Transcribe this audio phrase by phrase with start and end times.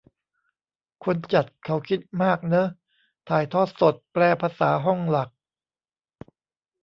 [1.03, 2.67] คนจัดเขาคิดมากเนอะ
[3.29, 5.29] ถ่ายทอดสด แปลภาษาห้องหลัก